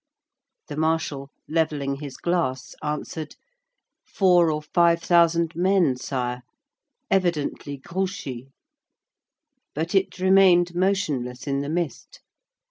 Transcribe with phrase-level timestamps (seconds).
[0.67, 3.35] The marshal, levelling his glass, answered,
[4.03, 6.41] "Four or five thousand men, Sire;
[7.11, 8.47] evidently Grouchy."
[9.75, 12.19] But it remained motionless in the mist.